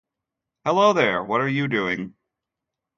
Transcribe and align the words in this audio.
Hello 0.65 0.93
there. 0.93 1.23
What 1.23 1.41
are 1.41 1.47
you 1.47 1.67
doing? 1.67 2.15